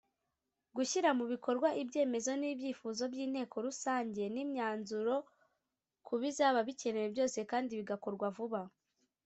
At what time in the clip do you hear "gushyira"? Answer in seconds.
0.75-1.09